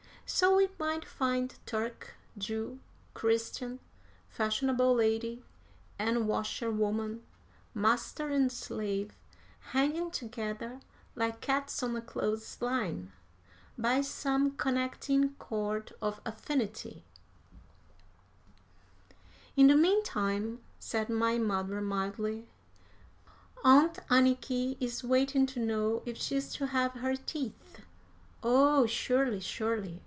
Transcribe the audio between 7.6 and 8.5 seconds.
master and